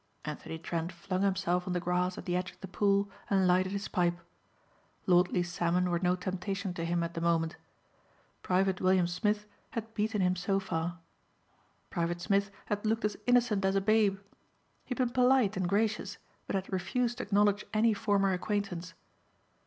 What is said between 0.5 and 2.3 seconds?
Trent flung himself on the grass at